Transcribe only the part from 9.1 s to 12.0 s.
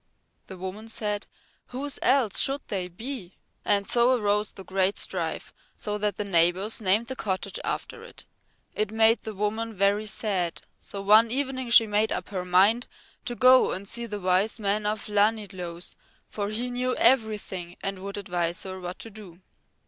the woman very sad, so one evening she